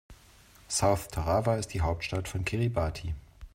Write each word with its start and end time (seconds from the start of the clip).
South 0.67 1.09
Tarawa 1.11 1.57
ist 1.57 1.75
die 1.75 1.81
Hauptstadt 1.81 2.27
von 2.27 2.43
Kiribati. 2.43 3.13